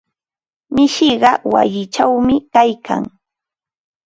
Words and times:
Mishiqa 0.75 1.31
wayichawmi 1.53 2.35
kaykan. 2.53 3.03